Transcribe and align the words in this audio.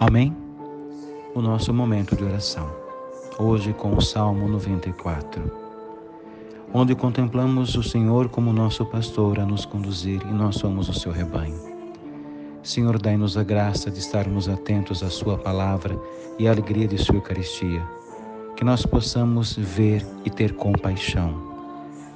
Amém? 0.00 0.34
O 1.34 1.42
nosso 1.42 1.74
momento 1.74 2.16
de 2.16 2.24
oração. 2.24 2.66
Hoje 3.38 3.74
com 3.74 3.94
o 3.94 4.00
Salmo 4.00 4.48
94, 4.48 5.42
onde 6.72 6.94
contemplamos 6.94 7.74
o 7.76 7.82
Senhor 7.82 8.30
como 8.30 8.50
nosso 8.50 8.86
pastor 8.86 9.38
a 9.38 9.44
nos 9.44 9.66
conduzir 9.66 10.22
e 10.22 10.32
nós 10.32 10.56
somos 10.56 10.88
o 10.88 10.94
seu 10.94 11.12
rebanho. 11.12 11.60
Senhor, 12.62 12.98
dai-nos 12.98 13.36
a 13.36 13.44
graça 13.44 13.90
de 13.90 13.98
estarmos 13.98 14.48
atentos 14.48 15.02
à 15.02 15.10
Sua 15.10 15.36
palavra 15.36 16.00
e 16.38 16.48
à 16.48 16.50
alegria 16.50 16.88
de 16.88 16.96
Sua 16.96 17.16
Eucaristia, 17.16 17.86
que 18.56 18.64
nós 18.64 18.86
possamos 18.86 19.54
ver 19.54 20.02
e 20.24 20.30
ter 20.30 20.54
compaixão, 20.54 21.34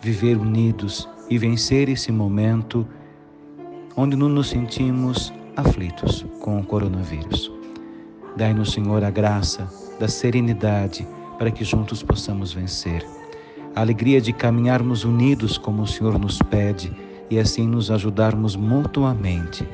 viver 0.00 0.36
unidos 0.36 1.08
e 1.28 1.36
vencer 1.36 1.88
esse 1.88 2.12
momento 2.12 2.86
onde 3.96 4.14
não 4.14 4.28
nos 4.28 4.50
sentimos 4.50 5.32
aflitos 5.56 6.24
com 6.38 6.60
o 6.60 6.64
coronavírus. 6.64 7.50
Dai-nos, 8.36 8.72
Senhor, 8.72 9.04
a 9.04 9.10
graça 9.10 9.68
da 10.00 10.08
serenidade 10.08 11.06
para 11.38 11.50
que 11.50 11.64
juntos 11.64 12.02
possamos 12.02 12.52
vencer. 12.52 13.06
A 13.74 13.80
alegria 13.80 14.20
de 14.20 14.32
caminharmos 14.32 15.04
unidos 15.04 15.58
como 15.58 15.82
o 15.82 15.86
Senhor 15.86 16.18
nos 16.18 16.38
pede 16.38 16.92
e 17.30 17.38
assim 17.38 17.66
nos 17.66 17.90
ajudarmos 17.90 18.56
mutuamente 18.56 19.66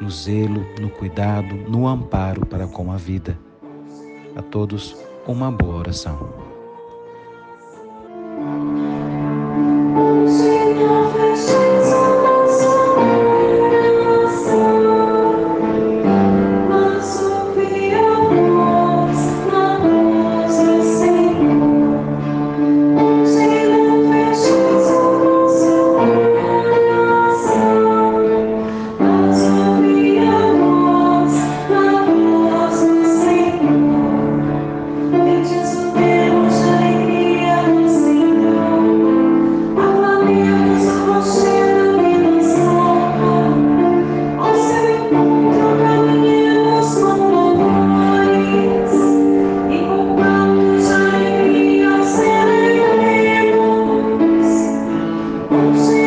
no 0.00 0.10
zelo, 0.10 0.64
no 0.80 0.90
cuidado, 0.90 1.54
no 1.68 1.86
amparo 1.86 2.46
para 2.46 2.66
com 2.66 2.92
a 2.92 2.96
vida. 2.96 3.38
A 4.36 4.42
todos, 4.42 4.96
uma 5.26 5.50
boa 5.50 5.76
oração. 5.76 6.48
Senhor. 55.58 55.97